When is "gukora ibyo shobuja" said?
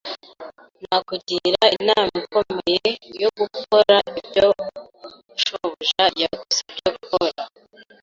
3.39-6.03